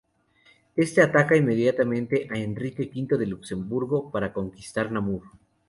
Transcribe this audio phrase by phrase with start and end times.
[0.75, 5.21] Este ataca inmediatamente a Enrique V de Luxemburgo para conquistar Namur.